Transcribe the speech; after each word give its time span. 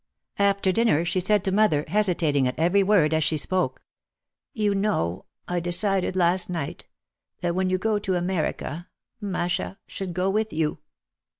After 0.39 0.71
dinner 0.71 1.05
she 1.05 1.19
said 1.19 1.43
to 1.43 1.51
mother, 1.51 1.85
hesitating 1.87 2.47
at 2.47 2.57
every 2.57 2.81
word 2.81 3.13
as 3.13 3.23
she 3.23 3.37
spoke, 3.37 3.83
"You 4.51 4.73
know, 4.73 5.25
I 5.47 5.59
decided 5.59 6.15
last 6.15 6.49
night, 6.49 6.87
that 7.41 7.53
when 7.53 7.69
you 7.69 7.77
go 7.77 7.99
to 7.99 8.15
America 8.15 8.87
Masha 9.21 9.77
should 9.85 10.15
go 10.15 10.27
with 10.31 10.51
you." 10.51 10.79